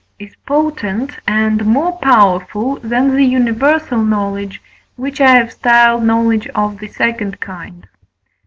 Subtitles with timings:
[0.17, 4.59] is potent, and more powerful than the universal knowledge,
[4.95, 7.87] which I have styled knowledge of the second kind.